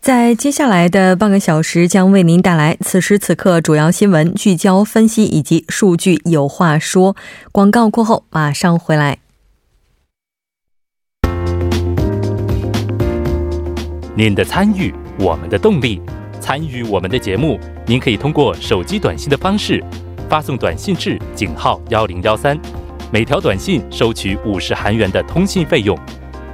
[0.00, 7.14] 在接下来的半个小时，将为您带来此时此刻主要新闻聚焦分析以及数据有话说。
[7.52, 9.18] 广告过后马上回来。
[14.16, 16.00] 您的参与，我们的动力。
[16.40, 19.84] 参与我们的节目，您可以通过手机短信的方式
[20.30, 22.58] 发送短信至井号幺零幺三，
[23.12, 25.94] 每条短信收取五十韩元的通信费用。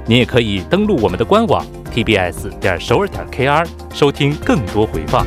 [0.05, 5.25] 您也可以登录我们的官网 tbs 点首尔点 kr 收听更多回放。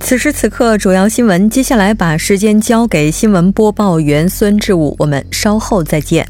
[0.00, 1.48] 此时此刻，主要新闻。
[1.48, 6.28] 接下来把时间交给新闻播报员孙志武，我们稍后再见。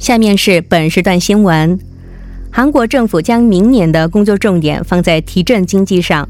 [0.00, 1.78] 下面是本时段新闻：
[2.56, 6.28] 韩国政府将明年的工作重点放在提振经济上。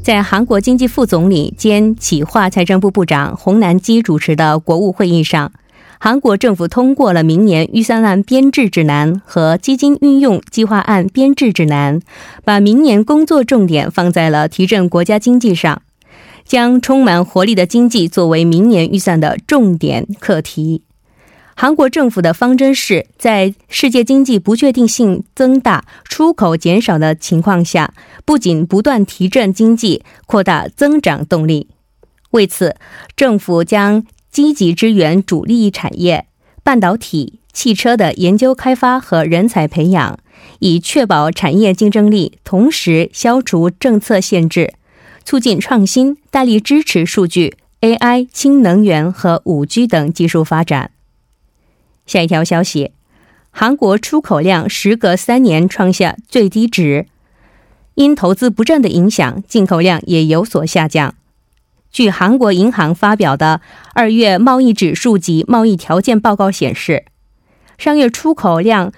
[0.00, 5.52] 在韩国经济副总理兼企划财政部部长洪南基主持的国务会议上，
[6.00, 12.00] 韩国政府通过了明年预算案编制指南和基金运用计划案编制指南，
[12.46, 15.82] 把明年工作重点放在了提振国家经济上，
[16.46, 20.80] 将充满活力的经济作为明年预算的重点课题。
[21.60, 27.92] 韩国政府的方针是在世界经济不确定性增大、出口减少的情况下，
[28.24, 31.66] 不仅不断提振经济、扩大增长动力。
[32.30, 32.76] 为此，
[33.16, 36.26] 政府将积极支援主力产业、
[36.62, 40.16] 半导体、汽车的研究开发和人才培养，
[40.60, 44.74] 以确保产业竞争力，同时消除政策限制，
[45.24, 50.92] 促进创新，大力支持数据、AI、氢能源和五 G 等技术发展。
[52.08, 52.92] 下一条消息，
[53.50, 57.06] 韩国出口量时隔三年创下最低值，
[57.96, 61.14] 因投资不振的影响，进口量也有所下降。
[61.92, 63.60] 据韩国银行发表的
[63.92, 67.04] 二月贸易指数及贸易条件报告显示，
[67.76, 68.90] 上月出口量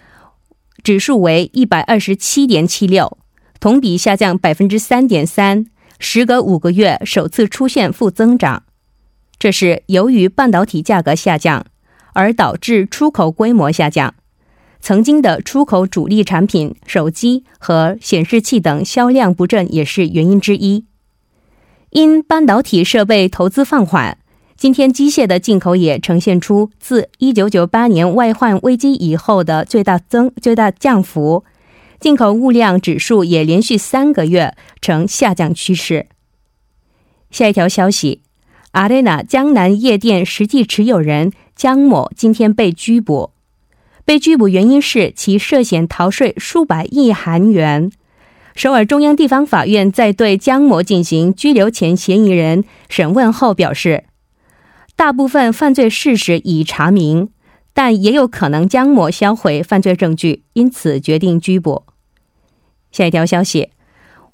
[0.84, 3.18] 指数为一百二十七点七六，
[3.58, 5.66] 同比下降百分之三点三，
[5.98, 8.62] 时隔五个月首次出现负增长。
[9.36, 11.66] 这是由于半导体价格下降。
[12.12, 14.14] 而导致出口规模下降，
[14.80, 20.84] 曾经的出口主力产品手机和显示器等销量不振也是原因之一。
[21.90, 24.18] 因半导体设备投资放缓，
[24.56, 31.44] 今天机械的进口也呈现出自一九九八年外患危机以后的最大增最大降幅，
[31.98, 36.06] 进口物量指数也连续三个月呈下降趋势。
[37.30, 38.22] 下一条消息，
[38.72, 41.32] 阿雷纳江南夜店实际持有人。
[41.60, 43.32] 江某今天被拘捕，
[44.06, 47.92] 被拘捕原因是其涉嫌逃税数百亿韩元。
[48.54, 54.04] 首尔中央地方法院在对江某进行拘留前嫌疑人审问后表示，
[54.96, 57.28] 大部分犯罪事实已查明，
[57.74, 61.82] 但也有可能江某销毁犯罪证据，因此决定拘捕。
[62.90, 63.68] 下一条消息，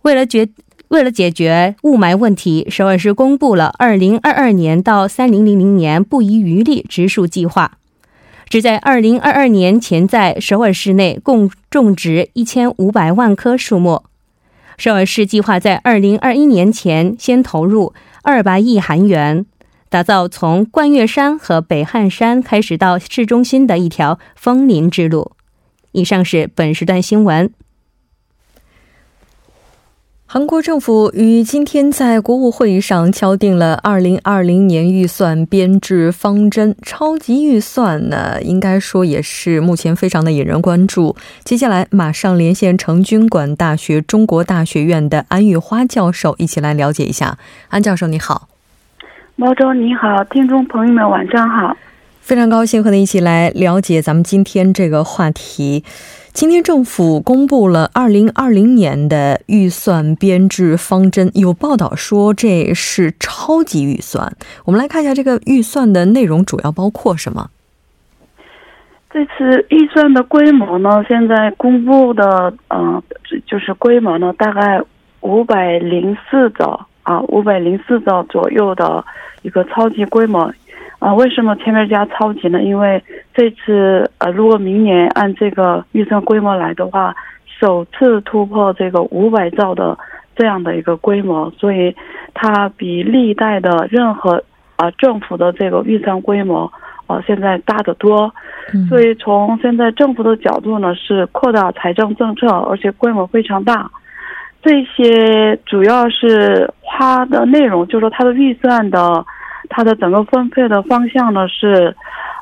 [0.03, 0.48] 为了决。
[0.88, 7.78] 为了解决雾霾问题，首尔市公布了2022年到3000年不遗余力植树计划，
[8.48, 14.04] 旨在2022年前在首尔市内共种植1500万棵树木。
[14.78, 17.92] 首尔市计划在2021年前先投入
[18.22, 19.44] 200亿韩元，
[19.88, 25.32] 打造从冠岳山和北汉山开始到市中心的一条枫林之路。
[25.91, 27.50] 以上是本时段新闻。
[30.28, 36.74] 韩国政府于今天在国务会议上敲定了2020年预算编制方针。
[36.83, 41.15] 超级预算呢，应该说也是目前非常的引人关注。
[41.45, 47.39] 接下来马上连线成均馆大学中国大学院的安玉花教授，一起来了解一下。
[47.68, 48.48] 安教授你好，
[49.36, 51.77] 毛周你好，听众朋友们晚上好，
[52.21, 55.84] 非常高兴和您一起来了解咱们今天这个话题。
[56.36, 64.30] 今天政府公布了二零二零年的预算编制方针，有报道说这是超级预算。
[64.66, 67.48] 我们来看一下这个预算的内容主要包括什么。
[69.10, 73.03] 这次预算的规模呢，现在公布的，嗯，
[73.47, 74.78] 就是规模呢，大概
[75.22, 79.03] 五百零四兆啊，五百零四兆左右的
[79.41, 80.53] 一个超级规模。
[81.06, 82.60] 啊，为什么前面加超级呢？
[82.60, 83.00] 因为
[83.32, 87.14] 这次呃，如果明年按这个预算规模来的话，
[87.60, 89.97] 首次突破这个五百兆的
[90.34, 91.94] 这样的一个规模，所以
[92.34, 94.42] 它比历代的任何
[94.74, 96.72] 啊政府的这个预算规模
[97.06, 98.34] 啊现在大得多。
[98.88, 103.88] 所以从现在政府的角度呢，是扩大财政政策，而且规模非常大。
[104.60, 109.24] 这些主要是花的内容，就是说它的预算的，
[109.68, 111.95] 它的整个分配的方向呢是，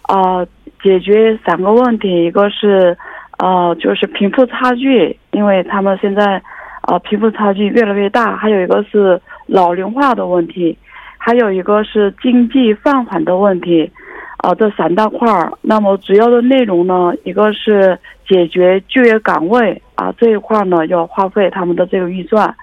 [0.08, 0.46] 呃，
[0.82, 2.96] 解决三个问题，一个是，
[3.38, 6.42] 呃，就是贫富差距，因为他们现在，
[6.88, 10.76] 呃，贫富差距越来越大，还有一个是老龄化的问题，
[11.18, 13.90] 还有一个是经济放缓的问题。
[14.38, 17.98] 啊，这三大块儿，那么主要的内容呢，一个是
[18.28, 22.54] 解决就业岗位啊这一块呢，要花费他们的这个预算，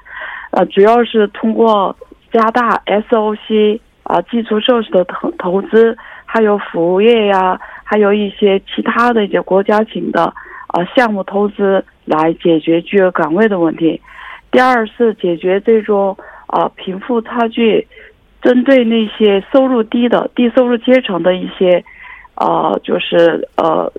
[0.52, 1.96] 呃，主要是通过
[2.32, 3.80] 加大 SOC
[4.12, 10.24] 啊基础设施的投投资，还有服务业呀，还有一些其他的一些国家型的
[10.68, 14.02] 啊项目投资来解决巨额岗位的问题。
[14.52, 16.18] 第二是解决这种
[16.48, 17.88] 啊贫富差距。
[18.44, 21.86] 针对那些收入低的低收入阶层的一些，
[22.34, 23.94] 啊，就是呃，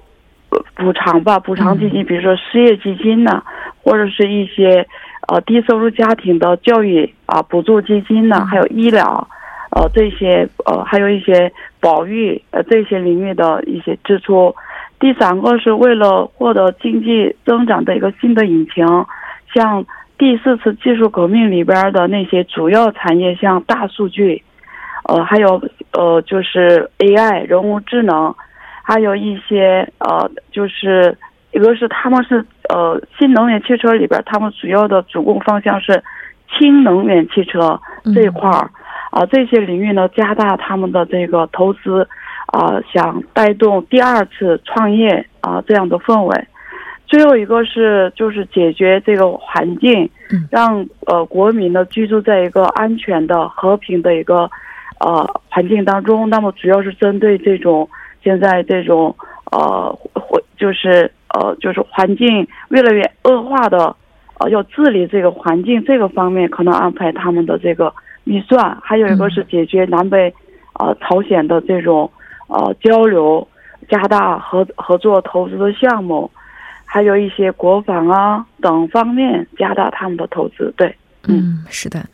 [0.75, 3.41] 补偿吧，补偿基金，比如说失业基金呢，
[3.85, 4.85] 或者是一些
[5.29, 9.29] 呃低收入家庭的教育啊补助基金呢，还有医疗，
[9.75, 14.55] 呃这些呃还有一些保育呃这些领域的一些支出。
[15.01, 18.87] 第三个是为了获得经济增长的一个新的引擎，
[19.55, 19.85] 像。
[20.19, 24.41] 第四次技术革命里边的那些主要产业，像大数据，
[25.09, 25.61] 呃，还有
[25.91, 28.33] 呃，就是 AI 人工智能，
[28.85, 31.17] 还有一些呃，就是
[31.51, 36.01] 一个是他们是呃新能源汽车里边，他们主要的主攻方向是
[36.57, 37.81] 氢能源汽车
[38.15, 38.71] 这一块儿
[39.13, 42.09] 啊，这些领域呢加大他们的这个投资
[42.47, 46.47] 啊，想带动第二次创业啊这样的氛围。
[47.07, 50.09] 最后一个是就是解决这个环境，
[50.51, 54.51] 让呃国民呢居住在一个安全的、和平的一个
[54.99, 56.31] 呃环境当中。
[56.31, 57.87] 那么主要是针对这种
[58.25, 59.15] 现在这种
[59.51, 63.95] 呃环就是呃就是环境越来越恶化的
[64.39, 67.93] 呃要治理这个环境这个方面，可能安排他们的这个
[68.25, 68.77] 预算。
[68.83, 70.33] 还有一个是解决南北
[70.75, 72.11] 呃朝鲜的这种
[72.49, 73.47] 呃交流，
[73.89, 76.31] 加大合合作投资的项目。
[76.85, 80.95] 还有一些国防啊等方面加大他们的投资，对，
[81.27, 82.05] 嗯，是的。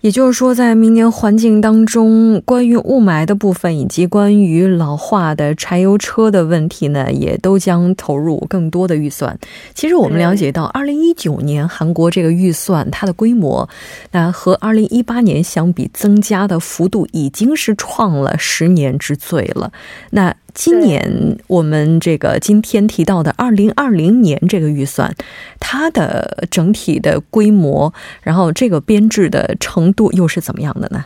[0.00, 9.36] 也就是说，在明年环境当中，关于雾霾的部分以及关于老化的柴油车的问题呢，也都将投入更多的预算。
[9.74, 13.68] 其实我们了解到，二零一九年韩国这个预算它的规模，
[14.12, 19.72] 那和二零一八年相比，增加的幅度已经是创了十年之最了。
[20.10, 25.14] 那今年我们这个今天提到的二零二零年这个预算，
[25.60, 27.94] 它的整体的规模，
[28.24, 31.04] 然后这个编制的程度又是怎么样的呢？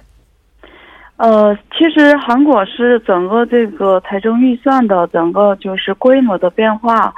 [1.19, 7.12] 呃，其实韩国是整个这个财政预算的整个就是规模的变化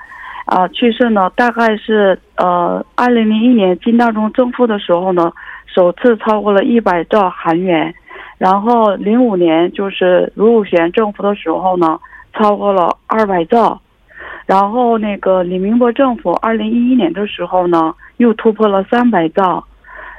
[0.47, 5.31] 啊趋势呢，大概是呃二零零一年金大中政府的时候呢，
[5.73, 7.95] 首次超过了一百兆韩元，
[8.39, 11.97] 然后零五年就是卢武铉政府的时候呢。
[12.37, 13.81] 超过了二百兆，
[14.45, 19.65] 然后那个李明博政府二零一一年的时候呢，又突破了三百兆，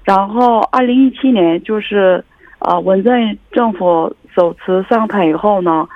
[0.03, 2.23] 然后二零一七年就是
[2.59, 5.87] 呃文在政府首次上台以后呢，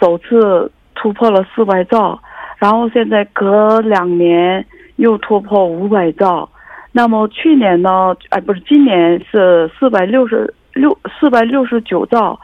[0.00, 2.18] 首次突破了四百兆，
[2.58, 4.64] 然后现在隔两年
[4.96, 6.48] 又突破五百兆，
[6.92, 12.38] 那么去年呢，哎不是今年是四百六十六四百六十九兆。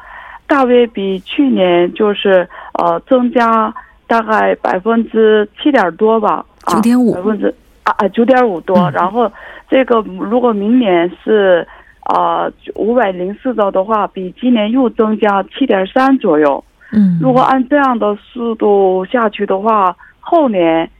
[0.46, 3.72] 大约比去年就是呃增加
[4.06, 8.90] 大概百分之七点多吧，九点五百分之啊啊九点五多。
[8.90, 9.30] 然后
[9.68, 11.66] 这个如果明年是
[12.02, 16.62] 啊五百零四兆的话，比今年又增加七点三左右。
[16.92, 20.90] 嗯，如果按这样的速度下去的话，后年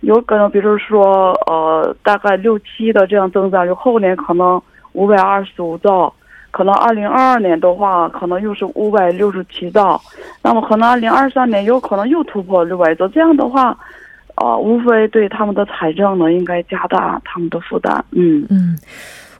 [0.00, 4.60] 有可能，比如说呃大概六七的这样增长，就后年可能
[4.92, 6.12] 五百二十五兆。
[6.58, 10.00] 可能二零二二年的话，可能又是五百六十七兆，
[10.42, 13.06] 那么可能二零二三年有可能又突破六百兆。
[13.06, 13.78] 这样的话，
[14.34, 18.04] 呃，无非对他们的财政呢，应该加大他们的负担。
[18.10, 18.76] 嗯嗯。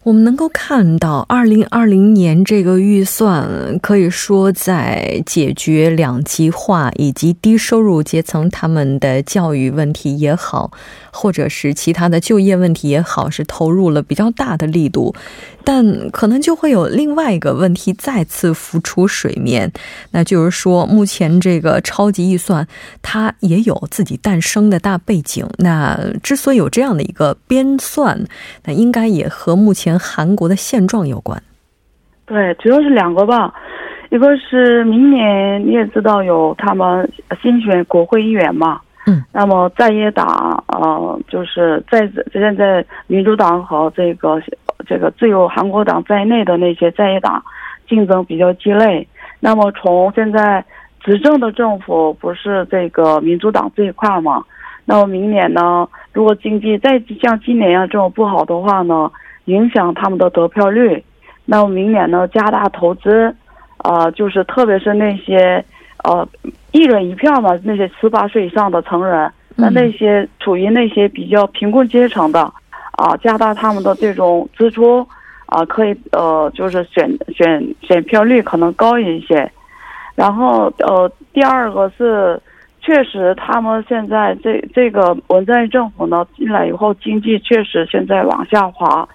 [0.09, 10.71] 我们能够看到，二零二零年这个预算可以说在解决两极化以及低收入阶层他们的教育问题也好，
[11.13, 15.15] 或者是其他的就业问题也好，是投入了比较大的力度。
[15.63, 19.71] 但可能就会有另外一个问题再次浮出水面，
[20.13, 22.67] 那就是说，目前这个超级预算
[23.03, 25.47] 它也有自己诞生的大背景。
[25.59, 28.19] 那之所以有这样的一个编算，
[28.65, 31.43] 那应该也和目前韩国的现状有关。
[32.27, 33.53] 对，主要是两个吧，
[34.11, 37.11] 一个是明年你也知道有他们
[37.43, 44.41] 新选国会议员嘛，嗯，那么在野党呃，就是在现在民主党和这个。
[44.87, 47.43] 这个自由韩国党在内的那些在野党
[47.89, 49.07] 竞争比较激烈。
[49.39, 50.65] 那么从现在
[51.01, 54.43] 执政的政府不是这个民主党这一块嘛？
[54.87, 59.11] 那么明年呢，如果经济再像今年一样这么不好的话呢，
[59.49, 61.03] 影响他们的得票率。
[61.45, 63.35] 那么明年呢，加大投资，
[63.79, 65.65] 啊，就是特别是那些
[66.05, 66.29] 呃
[66.73, 72.53] 一人一票嘛，那些十八岁以上的成人，那那些处于那些比较贫困阶层的。
[72.99, 75.07] 啊，加大他们的这种支出，
[75.47, 79.49] 啊，可以呃，就是选选选票率可能高一些。
[80.17, 82.41] 然后呃，第二个是，
[82.81, 89.09] 确实他们现在这这个文在寅政府呢进来以后，经济确实现在往下滑。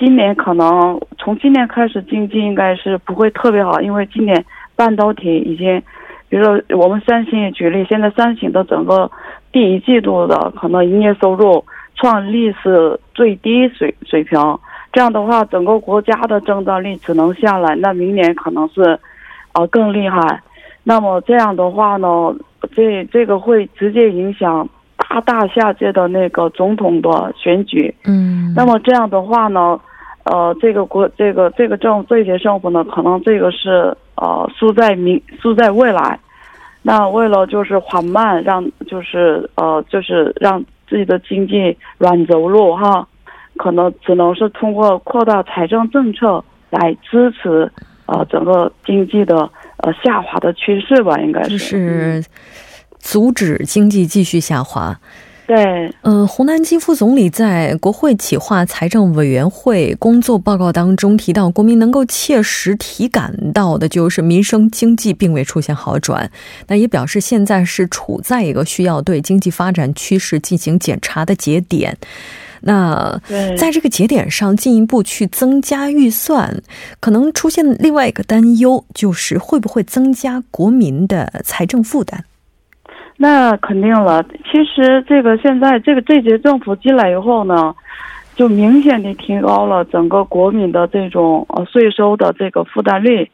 [0.00, 5.80] 今年可能从今年开始，经济应该是不会特别好，因为今年半导体已经，
[6.28, 9.08] 比如说我们三星也举例，现在三星的整个
[9.52, 11.64] 第一季度的可能营业收入。
[11.96, 14.40] 创历史最低水水平，
[14.90, 17.76] 这样的话，整个国家的增长率只能下来。
[17.76, 18.98] 那明年可能是，
[19.52, 20.40] 呃，更厉害。
[20.82, 22.34] 那么这样的话呢，
[22.74, 24.66] 这这个会直接影响
[24.96, 27.94] 大大下届的那个总统的选举。
[28.06, 28.54] 嗯。
[28.56, 29.78] 那么这样的话呢，
[30.24, 36.18] 呃，这个国这个这个政这些政府呢，可能这个是呃输在明输在未来。
[36.82, 40.64] 那为了就是缓慢，让就是呃就是让。
[40.90, 43.06] 自己的经济软着陆哈，
[43.56, 47.70] 可能只能是通过扩大财政政策来支持
[48.06, 52.24] 呃整个经济的呃下滑的趋势吧，应该是是
[52.98, 54.98] 阻止经济继续下滑。
[55.50, 66.30] 对，嗯，湖南基副总理在国会企划财政委员会工作报告当中提到，国民能够切实体感到的就是民生经济并未出现好转。
[66.68, 71.98] 那也表示现在是处在一个需要对经济发展趋势进行检查的节点。
[72.60, 73.20] 那
[73.58, 76.62] 在这个节点上进一步去增加预算，
[77.00, 82.24] 可能出现另外一个担忧，就是会不会增加国民的财政负担。
[83.22, 84.24] 那肯定了。
[84.50, 87.74] 其实这个现在这个这届政府进来以后呢，
[88.34, 93.30] 就明显的提高了整个国民的这种呃税收的这个负担率。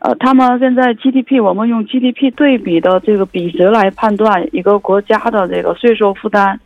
[0.00, 6.58] 呃，他们现在 GDP，我们用 GDP 对比的这个比值来判断一个国家的这个税收负担。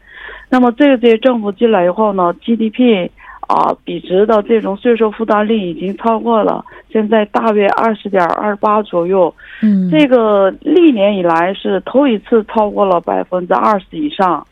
[0.49, 3.11] 那么这届政府进来以后呢，GDP。
[3.53, 9.33] 啊，比值的这种税收负担率已经超过了，现在大约二十点二八左右。
[9.61, 14.47] 嗯，这个历年以来是头一次超过了百分之二十以上，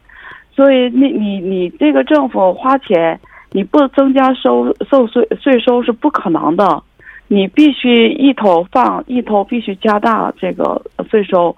[0.54, 3.18] 所以你你你这个政府花钱，
[3.52, 6.82] 你不增加收收税税收是不可能的，
[7.28, 11.56] 你必须一头放一头必须加大这个税收，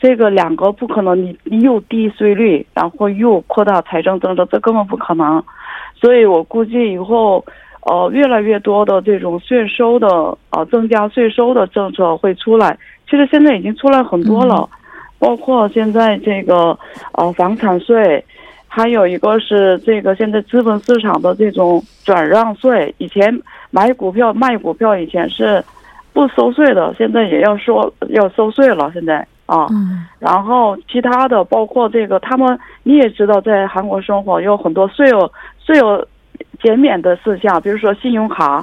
[0.00, 5.40] 这个两个不可能，你又低税率，然后又扩大财政政策，这根本不可能。
[6.00, 7.44] 所以我估计以后，
[7.82, 10.08] 呃，越来越多的这种税收的
[10.50, 12.78] 呃增加税收的政策会出来。
[13.08, 14.68] 其实现在已经出来很多了，
[15.18, 16.78] 包括现在这个
[17.12, 18.24] 呃房产税，
[18.68, 22.94] 还有一个是这个现在资本市场的这种转让税。
[22.98, 23.36] 以前
[23.70, 25.62] 买股票卖股票以前是
[26.12, 28.90] 不收税的，现在也要说要收税了。
[28.94, 29.66] 现在啊，
[30.20, 35.28] 然后其他的包括这个他们你也知道，在韩国生活有很多税务。
[35.66, 36.04] 都有
[36.60, 38.56] 减免的事项，比如说信用卡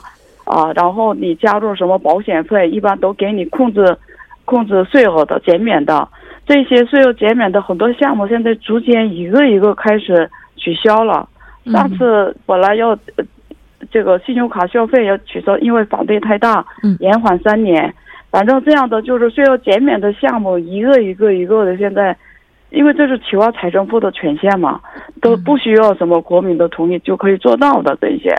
[0.43, 3.97] 啊，然后你加入什么保险费，一般都给你控制
[4.43, 6.05] 控制税额的减免的。
[6.45, 11.29] 这些税额减免的很多项目，现在逐渐一个一个开始取消了。
[11.71, 12.97] 上次本来要
[13.89, 16.65] 这个信用卡消费要取消，因为反对太大，
[16.99, 17.93] 延缓三年。
[18.29, 22.13] 反正这样的就是税额减免的项目，一个一个一个的现在。
[22.69, 24.79] 因为这是企划财政部的权限嘛，
[25.21, 28.35] 都不需要什么国民的同意就可以做到的这些，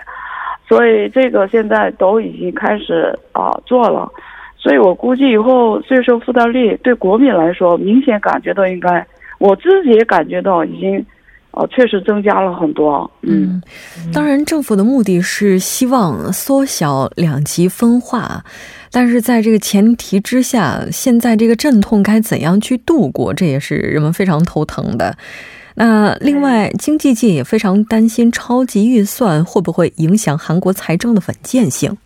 [0.68, 4.10] 所以这个现在都已经开始啊做了，
[4.56, 9.06] 所以我估计以后税收负担率对国民来说明显感觉到应该，
[9.38, 11.04] 我自己也感觉到已经，
[11.58, 13.10] 呃，确实增加了很多。
[13.22, 13.60] 嗯，
[14.14, 18.44] 当然，政府的目的是希望缩小两极分化，
[18.92, 25.16] 但是在这个前提之下，现在这个阵痛该怎样去度过，这也是人们非常头疼的。
[25.74, 31.98] 那另外，经济界也非常担心超级预算会不会影响韩国财政的稳健性。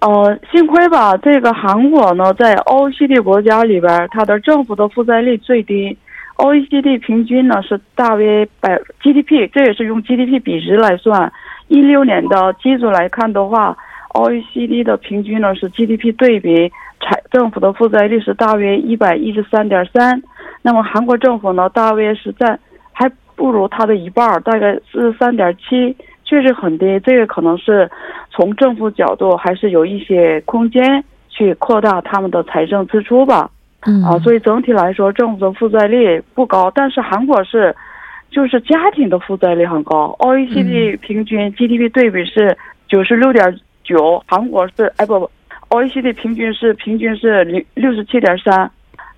[0.00, 5.96] 呃，幸亏吧，这个韩国呢，在 OECD 国家里边，它的政府的负债率最低。
[6.38, 11.32] OECD 平均呢是大约百 GDP，这也是用 GDP 比值来算。
[11.66, 13.76] 一六年的基础来看的话
[14.14, 20.22] ，OECD 的平均呢是 GDP 对比财政府的负债率是大约一百一十三点三。
[20.62, 22.56] 那么韩国政府呢，大约是在
[22.92, 27.00] 还不如它的一半，大概是三点七，确实很低。
[27.00, 27.90] 这个可能是
[28.30, 33.50] 从政府角度还是有一些空间去扩大他们的财政支出吧。
[33.86, 37.74] 嗯啊，所以整体来说，政府的负债率不高，但是韩国是，
[38.30, 40.16] 就是家庭的负债率很高。
[40.18, 42.56] OECD 平均 GDP 对比是
[42.88, 45.30] 九十六点九，韩国是哎不不
[45.70, 48.70] ，OECD 平均是平均是六六十七点三。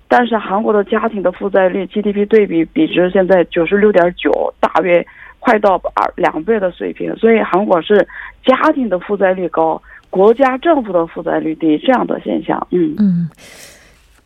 [0.07, 5.05] 但是韩国的家庭的负债率 GDP 对比比值现在九十六点九，大约
[5.39, 7.15] 快到二两倍的水平。
[7.15, 8.05] 所以韩国是
[8.45, 12.67] 家庭的负债率高，国家政府的负债率低这样的现象。
[12.71, 13.29] 嗯嗯。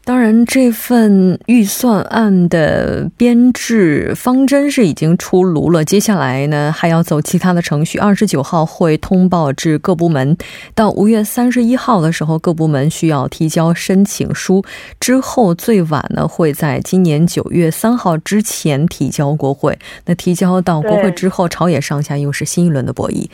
[0.05, 5.83] 当然，这份预算案的编制方针是已经出炉了。
[5.83, 7.97] 接下来呢，还要走其他的程序。
[7.97, 10.37] 二十九号会通报至各部门，
[10.75, 14.63] 到五月三十一号的时候，各部门需要提交申请书。
[14.99, 19.75] 之后最晚呢，会在今年九月三号之前提交国会。
[20.05, 23.27] 那提交到国会之后，朝野上下又是新一轮的博弈。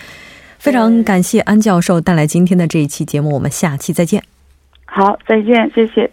[0.57, 4.23] 非常感谢安教授带来今天的这一期节目，我们下期再见。
[4.85, 6.09] 好，再见，谢谢。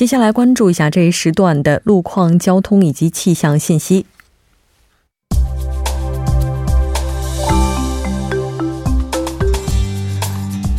[0.00, 4.06] 接下来关注一下这一时段的路况、交通以及气象信息。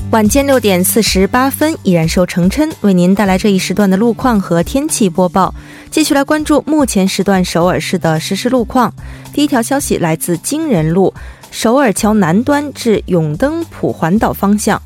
[0.09, 5.53] 晚间六点四十八分，依然受程琛为您带来这一时段的路况和天气播报。
[5.91, 8.91] 继续来关注目前时段首尔市的实时路况。
[9.31, 11.13] 第一条消息来自京仁路
[11.51, 14.81] 首尔桥南端至永登浦环岛方向。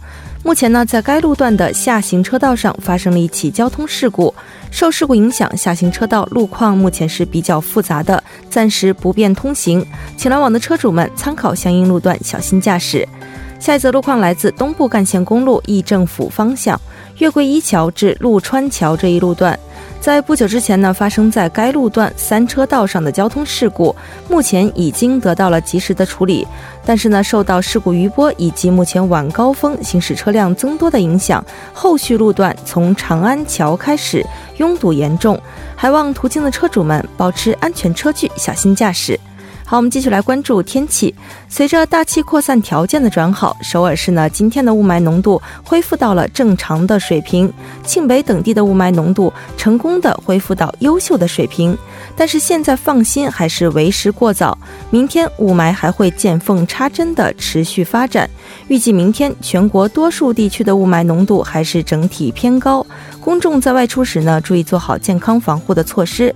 [0.46, 4.32] 目前呢，在该路段的下行车道上发生了一起交通事故，
[4.70, 9.84] 受事故影响，下行车道路况目前是比较复杂的，暂时不便通行，
[10.16, 13.08] 请来往的车主们参考相应路段，小心驾驶。
[13.60, 16.79] 下一则路况来自东部干线公路义政府方向
[17.18, 19.60] 月桂一桥至陆川桥这一路段。
[20.05, 23.96] 在不久之前呢，发生在该路段三车道上的交通事故，
[24.29, 26.48] 目前已经得到了及时的处理。
[26.85, 34.24] 但是呢，受到事故余波以及目前晚高峰行驶车辆增多的影响，后续路段从长安桥开始
[34.57, 35.41] 拥堵严重，
[35.75, 39.20] 还望途经的车主们保持安全车距，小心驾驶。
[39.68, 41.14] 好，我们继续来关注天气。
[41.50, 47.51] 随着大气扩散条件的转好，首尔市呢今天的雾霾浓度恢复到了正常的水平，
[47.84, 51.75] 庆北等地的雾霾浓度成功的恢复到优秀的水平。
[52.16, 54.56] 但是现在放心还是为时过早，
[54.92, 58.30] 明天雾霾还会见缝插针的持续发展。
[58.68, 62.86] 预计明天全国多数地区的雾霾浓度还是整体偏高，
[63.20, 66.34] 公众在外出时呢注意做好健康防护的措施。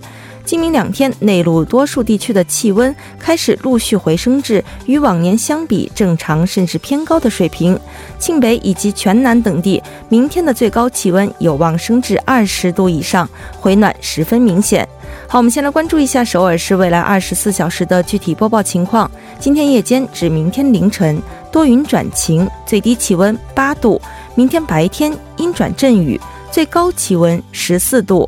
[0.49, 7.79] 今明两天，内陆多数地区的气温开始陆续回升至与往年相比正常甚至偏高的水平。
[8.17, 14.89] 庆北以及全南等地，明天的最高气温有望升至二十度以上，回暖十分明显。
[15.27, 19.07] 好，我们先来关注一下首尔市未来二十四小时的具体播报情况。
[19.39, 24.01] 今天夜间至明天凌晨多云转晴，最低气温八度；
[24.33, 26.19] 明天白天阴转阵雨，
[26.51, 28.27] 最高气温十四度。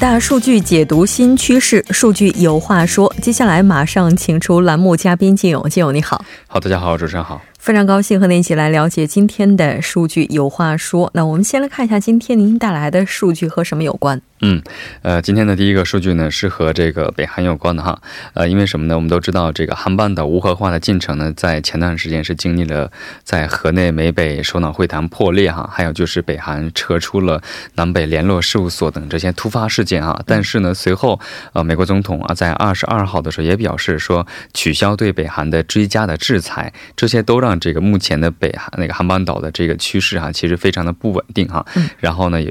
[0.00, 3.14] 大数据解读新趋势，数据有话说。
[3.20, 6.24] 接下来马上请出栏目嘉宾金勇，金勇你好。
[6.46, 7.38] 好，大家好，主持人好。
[7.58, 10.24] 非常高兴和您一起来了解今天的数据。
[10.30, 14.22] 有话说，那我们先来看一下今天您带来的数据和什么有关？
[14.42, 14.62] 嗯，
[15.02, 18.00] 呃，今天的第一个数据呢是和这个北韩有关的哈，
[18.32, 18.94] 呃，因为什么呢？
[18.94, 22.90] 我们都知道这个韩半岛无核化的进程呢，在前段时间是经历了
[23.22, 27.42] 在河内美北首脑会谈破裂哈，还有就是北韩撤出了
[27.74, 30.18] 南北联络事务所等这些突发事件哈。
[30.26, 31.20] 但是呢，随后
[31.52, 41.66] 呃，美国总统啊在二十二号的时候也表示说取消对北韩的追加的制裁，这些都让这个目前的北韩那个韩半岛的这个趋势哈，其实非常的不稳定哈。
[41.98, 42.50] 然后呢，有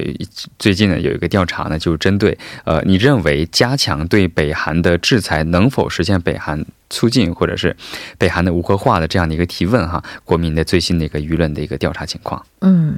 [0.60, 1.79] 最近呢有一个调查呢。
[1.80, 6.64] 就针对呃，你认为加强对北韩的制裁能否实现北韩？
[6.92, 7.76] 促进或者是
[8.18, 12.44] 北韩的无核化的这样的一个提问哈，国民的最新的一个舆论的一个调查情况。
[12.62, 12.98] 嗯，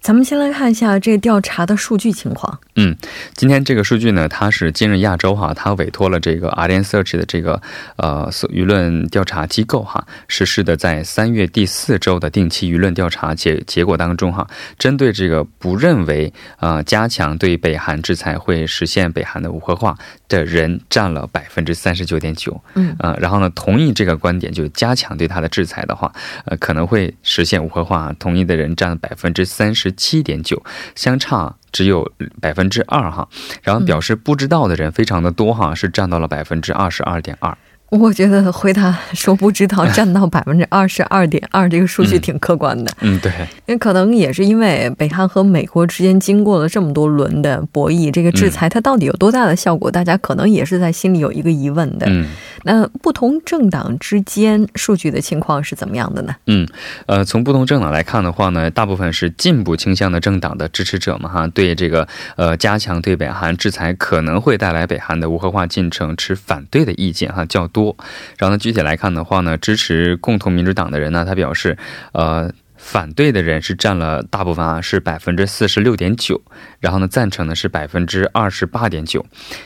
[0.00, 2.60] 咱们先来看一下这调查的数据情况。
[2.76, 2.94] 嗯，
[3.34, 7.60] 今天这个数据呢，它是今日亚洲哈，它委托了这个 a r i a n Search 的这个
[7.96, 14.46] 呃舆论调查机构哈实施的，在三月第四周的定期舆论调查结结果当中哈，
[14.78, 19.96] 针对这个不认为啊加强对北韩制裁会实现北韩的无核化
[20.28, 22.60] 的人占了百分之三十九点九。
[22.74, 23.30] 嗯啊，然后。
[23.30, 26.12] 然后呢，同意这个观点，就加强对他的制裁的话，
[26.46, 28.12] 呃，可能会实现无核化。
[28.18, 30.62] 同意的人占了百分之三十七点九，
[30.94, 33.28] 相差只有百分之二哈。
[33.62, 37.56] 然后表示不知道的人非常的多哈，是占到了百分之二十二点二。
[37.90, 42.92] 我觉得回答说不知道 占到百分之二十二点二，这个数据挺客观的。
[43.00, 43.30] 嗯，对，
[43.66, 52.06] 因为可能也是因为北韩和美国之间经过了这么多轮的博弈，这个制裁它到底有多大的效果，大家可能也是在心里有一个疑问的。
[52.08, 52.28] 嗯，
[52.62, 56.36] 那不同政党之间数据的情况是怎么样的呢？
[56.46, 56.68] 嗯，
[57.06, 67.79] 呃，从不同政党来看的话呢，大部分是进步倾向的政党的支持者嘛，哈，对这个呃加强对北韩制裁可能会带来北韩的无核化进程持反对的意见哈较多。
[67.80, 67.96] 多，
[68.38, 71.76] 然后呢，具体来看的话呢，支持共同民主党的人呢，他表示，
[72.12, 72.52] 呃。
[72.82, 76.40] 反对的人是占了大部分啊，是百分之四十六点九，
[76.78, 79.20] 然后呢，赞成的是百分之二十八点九，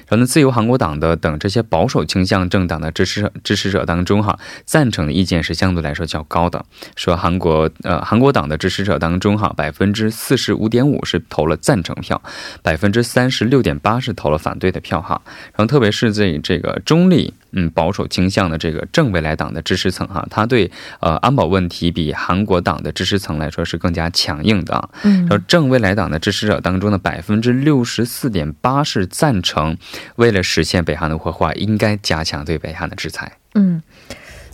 [0.08, 12.20] 然后呢，自由韩国党的等这些保守倾向政党的支持支持者当中哈，赞成的意见是相对来说较高的，说韩国呃韩国党的支持者当中哈，百分之四十五点五是投了赞成票，
[12.62, 15.22] 百分之三十六点八是投了反对的票哈，
[15.54, 29.76] 然后特别是这这个中立嗯保守倾向的这个正未来党的支持层哈，他对呃安保问题比韩国党的支支持层来说是更加强硬的，嗯，然后正未来党的支持者当中的百分之六十四点八是赞成，
[30.16, 33.30] 为了实现北韩的核化，应该加强对北韩的制裁。
[33.52, 33.82] 嗯，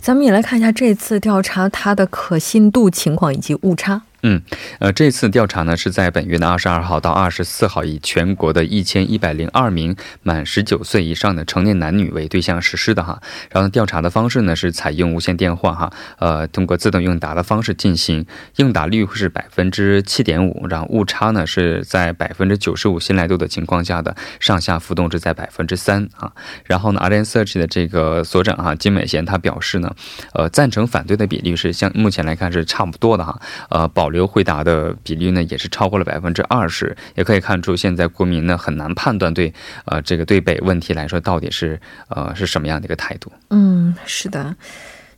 [0.01, 4.01] 咱们也来看一下这次调查它的可信度情况以及误差。
[4.23, 4.39] 嗯，
[4.77, 13.19] 呃，这次调查呢是在本月的二十二号到二十四号，以全国的一千一百零二名满十九岁以上的成年男女为对象实施的哈。
[13.49, 26.31] 然后调查的方式呢是采用无线电话哈，呃，通过自动应答的方式进行，应答率是百分之七点五，然后误差呢是在百分之九十五信赖度的情况下的上下浮动是在百分之三啊。
[26.65, 29.95] 然后呢 a r n Search 的这个所长哈金美贤他表示呢，
[30.35, 34.10] 呃，赞成反对的比例是相目前来看是差不多的哈，呃，保。
[34.11, 39.51] 留回答的比例呢，也是超过了百分之二十，也可以看出现在国民呢很难判断对
[39.85, 43.31] 呃这个对北问题来说到底是呃是什么样的一个态度。
[43.49, 44.55] 嗯，是的，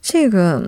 [0.01, 0.62] 这个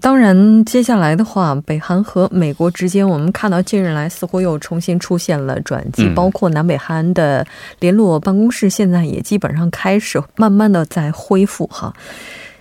[0.00, 7.46] 当然接下来的话，北韩和美国之间，我们看到近日来似乎又重新出现了转机，包括南北韩的
[7.80, 11.92] 联络办公室现在也基本上开始慢慢的在恢复哈。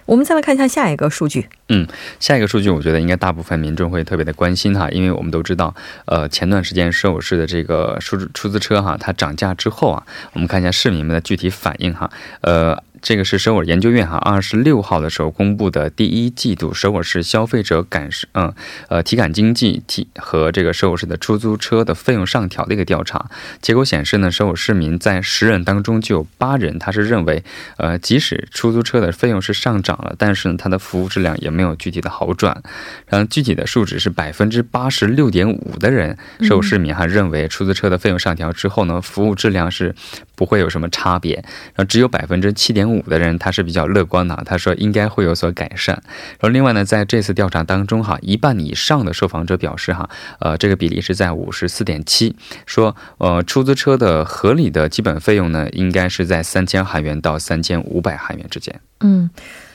[0.06, 1.48] 我们再来看一下下一个数据。
[1.70, 1.88] 嗯，
[2.20, 5.74] 下一个数据，我觉得应该大部分民众会特别的关心哈，因为我们都知道，
[6.06, 12.10] 呃，前段时间首尔市的这个出租出租车哈，它涨价之后啊，我们看一下市民们的具体反应哈，
[12.42, 12.82] 呃。
[13.04, 18.54] 这个是首尔研究院哈二十六号的时候公布的第一季度首尔市消费者感受嗯
[18.88, 23.30] 呃体感经济体和这个首尔市的出租车的费用上调的一个调查
[23.62, 27.44] 结果显示呢，首尔市民在十人当中就有八人他是认为
[27.76, 32.64] 呃即使出租车的费用是上涨了，但是呢它的服务质量也没有具体的好转。
[33.08, 39.94] 然后具体的数值是百分之八十六点五的人首尔市民还认为出租车的费用上调之后呢，服务质量是
[40.36, 41.36] 不会有什么差别。
[41.36, 42.93] 然后只有百分之七点五。
[42.94, 45.96] 五的人他是比较乐观的，他说应该会有所改善。
[46.40, 58.80] 然后另外呢，在这次调查当中哈，一半以上的受访者表示哈，呃，这个比例是在五十四点七，说呃，出租车的合理的基本费用呢，应该是在三千韩元到三千五百韩元之间。
[59.02, 59.30] 嗯。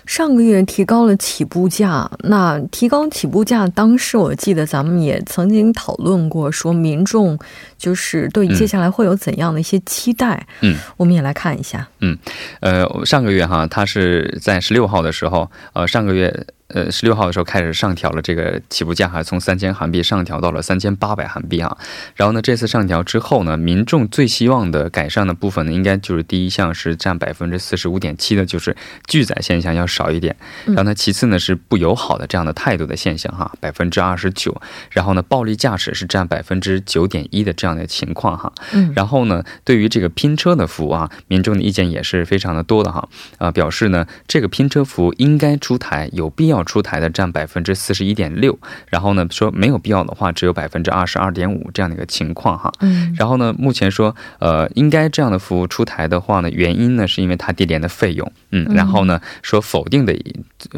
[0.08, 7.38] 上个月提高了起步价，那提高起步价，当时我记得咱们也曾经讨论过，说民众
[7.76, 10.46] 就是对接下来会有怎样的一些期待。
[10.62, 11.86] 嗯，我们也来看一下。
[12.00, 12.16] 嗯，
[12.60, 16.46] 呃，上个月哈，它是在十六号的时候，呃，上个月。
[16.68, 21.76] 呃十六号的时候开始上调了这个起步价，哈从三千韩币上调到了三千八百韩币啊。
[22.14, 28.76] 然后呢，这次上调之后呢，民众最希望的改善的部分呢，应该就是第一项是占百分之四十五点七的，就是
[29.06, 30.36] 拒载现象要少一点。
[30.66, 34.54] 然后呢，其次呢是不友好的这样的态度的现象哈，百分之二十九。
[34.90, 38.52] 然后呢，暴力驾驶是占百分之九点一的这样的情况哈。
[38.72, 38.92] 嗯。
[38.94, 43.08] 然后呢，对于这个拼车的服务啊，民众的意见也是非常的多的哈。
[43.38, 48.58] 啊，表示呢，这个拼车服务应该出台，有必要出台的占百分之四十一点六。
[48.88, 52.70] 然后呢，说没有必要的话，只有百分之二十二点五这样的一个情况哈。
[52.80, 53.14] 嗯。
[53.16, 58.30] 然后呢，目前说呃，应该这样的服务出台的话呢，原因呢是因为它低廉的费用。
[58.50, 58.66] 嗯。
[58.74, 60.14] 然后呢，说否定的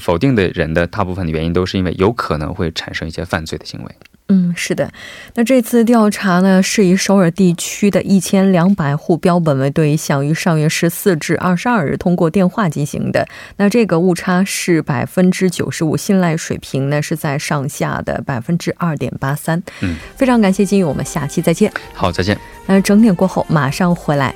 [0.01, 3.95] 否定的人的大部分的原因都是因为有可能会产生一些犯罪的行为。
[4.31, 4.91] 嗯，是的。
[5.35, 13.27] 那这次调查呢，是以首尔地区的一千两百户标本为对象，于上月十四至二十二日通过电话进行的。
[13.57, 19.61] 那这个误差是百分之九十五，信赖水平呢是在上下的百分之二点八三。
[19.81, 21.73] 嗯，非常感谢金宇，我们下期再见。
[21.93, 22.39] 好，再见。
[22.67, 24.35] 那整点过后马上回来。